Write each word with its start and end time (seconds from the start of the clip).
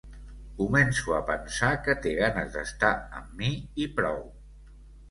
Començo 0.61 1.13
a 1.17 1.19
pensar 1.27 1.69
que 1.89 1.97
té 2.07 2.15
ganes 2.23 2.53
d'estar 2.57 2.93
amb 3.21 3.39
mi 3.45 3.53
i 3.87 3.91
prou. 4.01 4.27